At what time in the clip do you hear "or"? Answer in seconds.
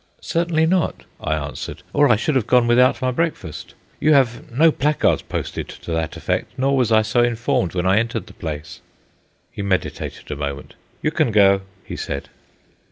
1.93-2.09